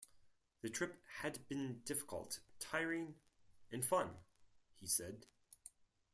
"The 0.63 0.69
trip 0.71 0.99
had 1.19 1.47
been 1.47 1.81
difficult, 1.85 2.39
tiring 2.57 3.19
and 3.71 3.85
fun," 3.85 4.17
he 4.79 4.87
said. 4.87 5.27